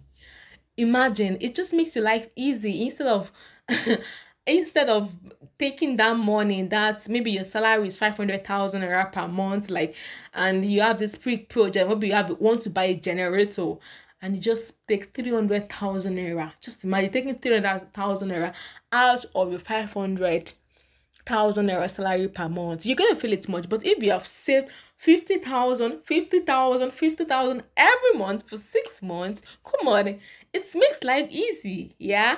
Imagine 0.78 1.38
it 1.42 1.56
just 1.56 1.74
makes 1.74 1.96
your 1.96 2.06
life 2.06 2.28
easy. 2.36 2.86
Instead 2.86 3.08
of 3.08 3.32
instead 4.48 4.90
of 4.90 5.12
taking 5.60 5.98
that 5.98 6.16
money 6.16 6.64
that 6.64 7.08
maybe 7.10 7.32
your 7.32 7.44
salary 7.44 7.88
is 7.88 7.98
500,000 7.98 8.82
naira 8.82 9.12
per 9.12 9.28
month 9.28 9.70
like 9.70 9.96
and 10.34 10.66
you 10.66 10.82
have 10.82 11.00
this 11.00 11.16
big 11.16 11.50
project 11.50 11.90
maybe 11.90 12.08
you 12.08 12.14
have 12.14 12.30
want 12.40 12.62
to 12.62 12.70
buy 12.70 12.86
a 12.86 12.96
generator 12.96 13.74
and 14.22 14.36
you 14.36 14.42
just 14.42 14.74
take 14.88 15.14
300,000 15.14 16.16
naira 16.16 16.52
just 16.62 16.84
imagine 16.84 17.12
taking 17.12 17.36
300,000 17.36 18.30
naira 18.30 18.54
out 18.92 19.26
of 19.36 19.50
your 19.50 19.60
500,000 19.60 21.68
naira 21.68 21.90
salary 21.90 22.28
per 22.28 22.48
month. 22.48 22.86
You're 22.86 22.96
going 22.96 23.14
to 23.14 23.20
feel 23.20 23.34
it 23.34 23.50
much 23.50 23.68
but 23.68 23.86
if 23.86 24.02
you 24.04 24.12
have 24.12 24.26
saved 24.26 24.70
50,000 24.98 26.04
50,000 26.04 26.92
50,000 26.92 27.64
every 27.78 28.20
month 28.20 28.48
for 28.48 28.58
6 28.58 29.02
months 29.02 29.42
come 29.64 29.88
on 29.88 30.08
it 30.08 30.76
makes 30.76 31.04
life 31.04 31.28
easy 31.30 31.92
yeah 32.00 32.38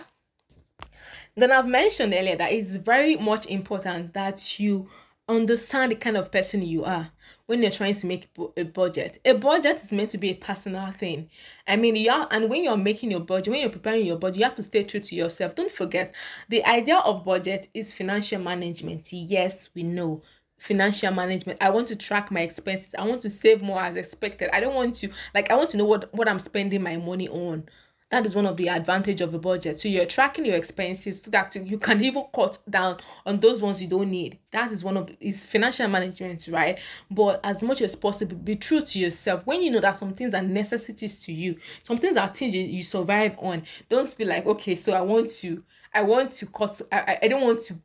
then 1.42 1.52
I've 1.52 1.68
mentioned 1.68 2.14
earlier 2.14 2.36
that 2.36 2.52
it's 2.52 2.78
very 2.78 3.16
much 3.16 3.46
important 3.48 4.14
that 4.14 4.60
you 4.60 4.90
understand 5.28 5.92
the 5.92 5.96
kind 5.96 6.18
of 6.18 6.32
person 6.32 6.64
you 6.64 6.84
are 6.84 7.08
when 7.46 7.62
you're 7.62 7.72
trying 7.72 7.94
to 7.94 8.08
make 8.08 8.28
a 8.58 8.64
budget. 8.64 9.20
A 9.26 9.34
budget 9.34 9.78
is 9.78 9.92
meant 9.92 10.10
to 10.12 10.18
be 10.18 10.32
a 10.32 10.36
personal 10.36 10.92
thing. 10.92 11.30
I 11.68 11.76
mean, 11.76 11.96
you 11.96 12.12
are, 12.12 12.28
and 12.32 12.50
when 12.50 12.64
you're 12.64 12.78
making 12.78 13.12
your 13.12 13.20
budget, 13.20 13.52
when 13.52 13.62
you're 13.62 13.70
preparing 13.70 14.06
your 14.06 14.18
budget, 14.18 14.38
you 14.38 14.44
have 14.44 14.56
to 14.56 14.64
stay 14.64 14.84
true 14.84 15.00
to 15.00 15.16
yourself. 15.16 15.56
Don't 15.56 15.72
forget, 15.72 16.14
the 16.50 16.66
idea 16.66 16.98
of 16.98 17.24
budget 17.24 17.68
is 17.74 17.94
financial 17.94 18.42
management. 18.42 19.14
Yes, 19.14 19.70
we 19.76 19.84
know 19.84 20.24
financial 20.60 21.12
management 21.14 21.58
i 21.62 21.70
want 21.70 21.88
to 21.88 21.96
track 21.96 22.30
my 22.32 22.42
expenses 22.42 22.94
i 23.00 23.06
want 23.06 23.22
to 23.22 23.30
save 23.30 23.62
more 23.62 23.82
as 23.82 23.96
expected 23.96 24.50
i 24.54 24.60
don't 24.60 24.76
want 24.76 24.94
to 24.94 25.10
like 25.34 25.50
i 25.50 25.56
want 25.56 25.70
to 25.70 25.78
know 25.78 25.86
what 25.86 26.14
what 26.14 26.28
i'm 26.28 26.38
spending 26.38 26.84
my 26.84 26.98
money 26.98 27.30
on 27.30 27.64
that 28.10 28.26
is 28.26 28.36
one 28.36 28.46
of 28.46 28.58
the 28.58 28.70
advantage 28.70 29.22
of 29.22 29.34
a 29.34 29.40
budget. 29.40 29.80
So 29.80 29.88
you're 29.88 30.06
tracking 30.06 30.46
your 30.46 30.56
expenses 30.56 31.22
so 31.22 31.32
that 31.32 31.56
you 31.56 31.78
can 31.78 32.04
even 32.04 32.26
cut 32.34 32.58
down 32.70 32.98
on 33.26 33.40
those 33.40 33.62
ones 33.62 33.82
you 33.82 33.88
don't 33.88 34.10
need. 34.10 34.40
That 34.52 34.72
is 34.72 34.84
one 34.84 34.98
of 34.98 35.10
is 35.20 35.46
financial 35.46 35.88
management 35.88 36.48
right? 36.52 36.80
But 37.12 37.40
as 37.44 37.64
much 37.64 37.82
as 37.82 37.96
possible 37.96 38.36
be 38.38 38.56
true 38.56 38.82
to 38.82 39.00
yourself. 39.00 39.46
When 39.46 39.62
you 39.62 39.72
know 39.72 39.80
that 39.80 39.98
some 39.98 40.14
things 40.14 40.34
are 40.34 40.42
necessities 40.42 41.20
to 41.22 41.34
you 41.34 41.58
some 41.84 41.98
things 41.98 42.18
are 42.18 42.28
things 42.28 42.56
you, 42.56 42.64
you 42.64 42.84
survive 42.84 43.36
on 43.40 43.64
don't 43.88 44.16
be 44.18 44.26
like 44.26 44.46
okay 44.46 44.76
so 44.76 44.94
i 44.94 45.02
want 45.02 45.30
to 45.30 45.64
i 45.94 46.02
want 46.02 46.32
to 46.32 46.46
cut 46.48 46.82
I, 46.92 47.18
I 47.24 47.28
don't 47.28 47.44
want 47.44 47.62
to 47.66 47.76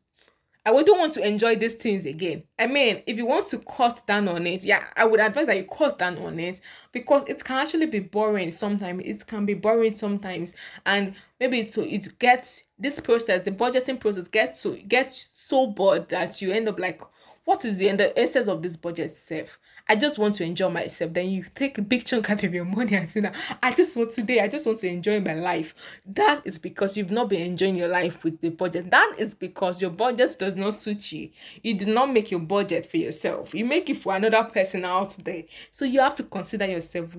I 0.67 0.71
wouldn't 0.71 0.99
want 0.99 1.13
to 1.15 1.27
enjoy 1.27 1.57
these 1.57 1.75
things 1.75 2.07
again. 2.07 2.43
I 2.59 2.67
mean, 2.67 3.03
if 3.07 3.19
you 3.19 3.27
want 3.27 3.49
to 3.49 3.59
cut 3.59 4.07
down 4.07 4.29
on 4.29 4.47
it, 4.47 4.65
yeah, 4.65 4.83
I 4.97 5.05
would 5.05 5.21
advise 5.21 5.47
that 5.47 5.57
you 5.59 5.65
cut 5.65 5.99
down 5.99 6.17
on 6.19 6.39
it 6.41 6.61
because 6.91 7.25
it 7.27 7.45
can 7.45 7.59
actually 7.59 7.87
be 7.87 8.01
boring 8.01 8.51
sometimes. 8.51 9.03
It 9.05 9.27
can 9.27 9.45
be 9.45 9.53
boring 9.53 9.95
sometimes, 9.95 10.55
and 10.87 11.15
maybe 11.39 11.69
so 11.69 11.83
it 11.83 12.19
gets 12.19 12.65
this 12.79 12.99
process, 12.99 13.43
the 13.43 13.51
budgeting 13.51 14.01
process 14.01 14.27
gets 14.29 14.61
so 14.61 14.75
gets 14.89 15.31
so 15.35 15.67
bored 15.67 16.09
that 16.09 16.41
you 16.41 16.51
end 16.51 16.69
up 16.69 16.79
like, 16.79 17.03
what 17.45 17.65
is 17.65 17.77
the 17.77 17.89
end 17.89 18.01
the 18.01 18.19
essence 18.19 18.49
of 18.49 18.63
this 18.63 18.77
budget 18.77 19.11
itself? 19.11 19.59
I 19.89 19.97
just 19.97 20.19
want 20.19 20.35
to 20.37 20.45
enjoy 20.45 20.71
myself. 20.71 21.13
Then 21.13 21.29
you 21.29 21.45
take 21.55 21.77
a 21.77 21.83
big 21.83 22.05
chunk 22.05 22.31
out 22.31 22.43
of 22.43 22.55
your 22.55 22.65
money 22.65 22.95
and 22.95 23.09
say, 23.09 23.21
that 23.21 23.35
I 23.63 23.73
just 23.73 23.97
want 23.97 24.11
today, 24.11 24.41
I 24.41 24.49
just 24.49 24.67
want 24.67 24.79
to 24.79 24.89
enjoy 24.89 25.21
my 25.21 25.35
life. 25.35 26.01
That 26.07 26.43
is 26.45 26.59
because 26.59 26.97
you've 26.97 27.11
not 27.11 27.29
been 27.29 27.43
enjoying 27.43 27.77
your 27.77 27.89
life 27.89 28.25
with 28.25 28.41
the 28.41 28.49
budget. 28.51 28.91
That 28.91 29.17
is 29.19 29.35
because 29.35 29.83
your 29.83 29.91
budget 29.91 30.37
does 30.39 30.57
not 30.57 30.75
suit 30.75 31.13
you. 31.13 31.31
You 31.63 31.77
did 31.77 31.89
not 31.89 32.11
make 32.11 32.31
your 32.31 32.41
budget 32.41 32.87
for 32.87 32.97
yourself, 32.97 33.55
you 33.55 33.65
make 33.65 33.91
it 33.91 33.99
for 33.99 34.15
another 34.15 34.45
person 34.45 34.85
out 34.85 35.17
there. 35.25 35.43
So 35.71 35.85
you 35.85 36.01
have 36.01 36.17
to 36.17 36.23
consider 36.25 36.67
yourself 36.67 37.17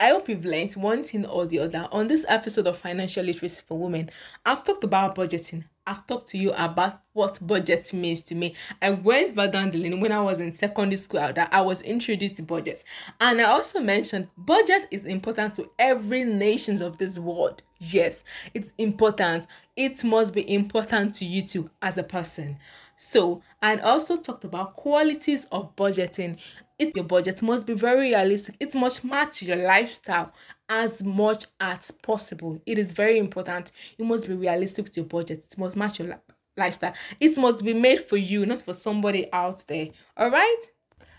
I 0.00 0.08
hope 0.08 0.28
you've 0.28 0.44
learned 0.44 0.72
one 0.72 1.04
thing 1.04 1.24
or 1.26 1.46
the 1.46 1.60
other 1.60 1.88
on 1.92 2.08
this 2.08 2.26
episode 2.28 2.66
of 2.66 2.76
Financial 2.76 3.24
Literacy 3.24 3.62
for 3.64 3.78
Women. 3.78 4.10
I've 4.44 4.64
talked 4.64 4.82
about 4.82 5.14
budgeting. 5.14 5.62
I've 5.84 6.06
talked 6.06 6.28
to 6.28 6.38
you 6.38 6.52
about 6.52 7.00
what 7.12 7.44
budget 7.44 7.92
means 7.92 8.22
to 8.22 8.36
me. 8.36 8.54
I 8.80 8.90
went 8.90 9.34
back 9.34 9.50
down 9.50 9.72
the 9.72 9.78
lane 9.78 10.00
when 10.00 10.12
I 10.12 10.20
was 10.20 10.40
in 10.40 10.52
secondary 10.52 10.96
school 10.96 11.32
that 11.32 11.52
I 11.52 11.60
was 11.60 11.82
introduced 11.82 12.36
to 12.36 12.44
budget. 12.44 12.84
And 13.20 13.40
I 13.40 13.44
also 13.44 13.80
mentioned 13.80 14.28
budget 14.36 14.86
is 14.92 15.06
important 15.06 15.54
to 15.54 15.68
every 15.80 16.22
nations 16.22 16.80
of 16.80 16.98
this 16.98 17.18
world. 17.18 17.62
Yes, 17.80 18.22
it's 18.54 18.72
important. 18.78 19.48
It 19.76 20.04
must 20.04 20.32
be 20.32 20.48
important 20.54 21.14
to 21.14 21.24
you 21.24 21.42
too 21.42 21.68
as 21.82 21.98
a 21.98 22.04
person. 22.04 22.58
So, 22.96 23.42
and 23.62 23.80
also 23.80 24.16
talked 24.16 24.44
about 24.44 24.74
qualities 24.74 25.46
of 25.46 25.74
budgeting. 25.74 26.38
It, 26.78 26.94
your 26.94 27.04
budget 27.04 27.42
must 27.42 27.66
be 27.66 27.74
very 27.74 28.10
realistic. 28.10 28.54
It 28.60 28.76
must 28.76 29.04
match 29.04 29.42
your 29.42 29.56
lifestyle 29.56 30.32
as 30.72 31.04
much 31.04 31.44
as 31.60 31.90
possible. 31.90 32.58
It 32.64 32.78
is 32.78 32.92
very 32.92 33.18
important. 33.18 33.72
You 33.98 34.06
must 34.06 34.26
be 34.26 34.32
realistic 34.32 34.86
with 34.86 34.96
your 34.96 35.04
budget. 35.04 35.44
It 35.44 35.58
must 35.58 35.76
match 35.76 35.98
your 35.98 36.08
li- 36.08 36.34
lifestyle. 36.56 36.94
It 37.20 37.36
must 37.36 37.62
be 37.62 37.74
made 37.74 38.08
for 38.08 38.16
you, 38.16 38.46
not 38.46 38.62
for 38.62 38.72
somebody 38.72 39.30
out 39.34 39.66
there. 39.66 39.88
All 40.16 40.30
right? 40.30 40.62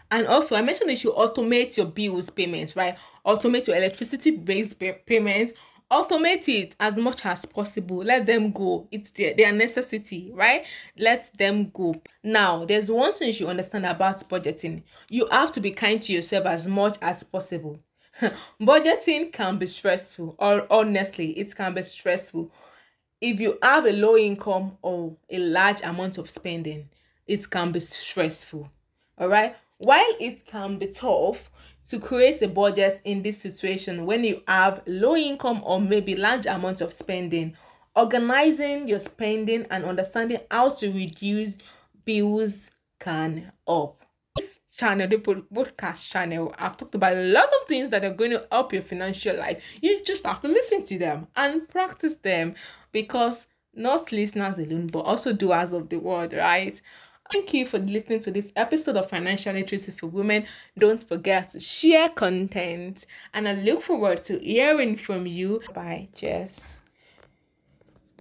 And 0.09 0.25
also, 0.25 0.55
I 0.55 0.63
mentioned 0.63 1.03
you 1.03 1.11
automate 1.11 1.77
your 1.77 1.85
bills 1.85 2.31
payments, 2.31 2.75
right? 2.75 2.97
Automate 3.27 3.67
your 3.67 3.77
electricity 3.77 4.31
based 4.31 4.81
payments, 5.05 5.53
automate 5.91 6.47
it 6.49 6.75
as 6.79 6.95
much 6.95 7.23
as 7.23 7.45
possible 7.45 7.97
let 7.97 8.25
them 8.25 8.51
go 8.51 8.87
it's 8.89 9.11
their, 9.11 9.35
their 9.35 9.51
necessity 9.51 10.31
right 10.33 10.65
let 10.97 11.29
them 11.37 11.69
go 11.71 11.93
now 12.23 12.65
there's 12.65 12.89
one 12.89 13.13
thing 13.13 13.27
you 13.27 13.33
should 13.33 13.49
understand 13.49 13.85
about 13.85 14.27
budgeting 14.27 14.81
you 15.09 15.27
have 15.29 15.51
to 15.51 15.59
be 15.59 15.69
kind 15.69 16.01
to 16.01 16.11
yourself 16.11 16.47
as 16.47 16.67
much 16.67 16.97
as 17.03 17.21
possible 17.21 17.77
budgeting 18.61 19.31
can 19.31 19.57
be 19.57 19.67
stressful 19.67 20.35
or 20.37 20.67
honestly 20.69 21.31
it 21.31 21.55
can 21.55 21.73
be 21.73 21.83
stressful. 21.83 22.51
If 23.21 23.39
you 23.39 23.57
have 23.61 23.85
a 23.85 23.93
low 23.93 24.17
income 24.17 24.77
or 24.81 25.15
a 25.29 25.39
large 25.39 25.81
amount 25.81 26.17
of 26.17 26.29
spending 26.29 26.89
it 27.27 27.49
can 27.49 27.71
be 27.71 27.79
stressful 27.79 28.69
all 29.17 29.29
right 29.29 29.55
while 29.77 30.15
it 30.19 30.45
can 30.45 30.77
be 30.77 30.87
tough 30.87 31.49
to 31.87 31.99
create 31.99 32.41
a 32.41 32.47
budget 32.47 33.01
in 33.05 33.21
this 33.21 33.37
situation 33.37 34.05
when 34.05 34.23
you 34.23 34.41
have 34.47 34.81
low 34.87 35.15
income 35.15 35.61
or 35.65 35.79
maybe 35.79 36.15
large 36.15 36.45
amount 36.45 36.81
of 36.81 36.91
spending 36.91 37.55
organizing 37.95 38.87
your 38.87 38.99
spending 38.99 39.65
and 39.69 39.85
understanding 39.85 40.39
how 40.51 40.69
to 40.69 40.91
reduce 40.91 41.57
bills 42.05 42.71
can 42.99 43.51
help 43.67 44.02
channel 44.75 45.07
the 45.07 45.17
podcast 45.17 46.09
channel 46.09 46.53
i've 46.59 46.77
talked 46.77 46.95
about 46.95 47.15
a 47.15 47.21
lot 47.21 47.45
of 47.45 47.67
things 47.67 47.89
that 47.89 48.03
are 48.03 48.13
going 48.13 48.31
to 48.31 48.45
help 48.51 48.73
your 48.73 48.81
financial 48.81 49.37
life 49.37 49.77
you 49.81 50.01
just 50.03 50.25
have 50.25 50.39
to 50.39 50.47
listen 50.47 50.83
to 50.83 50.97
them 50.97 51.27
and 51.35 51.67
practice 51.69 52.15
them 52.15 52.53
because 52.91 53.47
not 53.75 54.11
listeners 54.11 54.57
alone 54.57 54.87
but 54.87 55.01
also 55.01 55.33
doers 55.33 55.73
of 55.73 55.89
the 55.89 55.97
word 55.97 56.33
right 56.33 56.81
Thank 57.31 57.53
you 57.53 57.65
for 57.65 57.79
listening 57.79 58.19
to 58.19 58.31
this 58.31 58.51
episode 58.57 58.97
of 58.97 59.09
Financial 59.09 59.53
Literacy 59.53 59.93
for 59.93 60.07
Women. 60.07 60.45
Don't 60.77 61.01
forget 61.01 61.49
to 61.49 61.59
share 61.59 62.09
content, 62.09 63.05
and 63.33 63.47
I 63.47 63.53
look 63.53 63.81
forward 63.81 64.17
to 64.25 64.37
hearing 64.39 64.95
from 64.95 65.25
you. 65.25 65.61
Bye. 65.73 66.09
Cheers. 66.13 66.79